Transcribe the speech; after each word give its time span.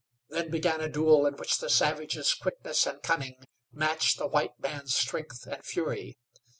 Then 0.29 0.49
began 0.49 0.81
a 0.81 0.89
duel 0.89 1.27
in 1.27 1.35
which 1.35 1.59
the 1.59 1.69
savage's 1.69 2.33
quickness 2.33 2.87
and 2.87 3.03
cunning 3.03 3.35
matched 3.71 4.17
the 4.17 4.25
white 4.25 4.59
man's 4.59 4.95
strength 4.95 5.45
and 5.45 5.63
fury. 5.63 6.17